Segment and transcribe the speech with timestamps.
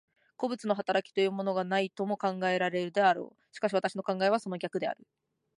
[0.35, 3.43] 個物の働きというものがないとも考えられるであろう。
[3.55, 5.05] しかし私の考えはその逆である。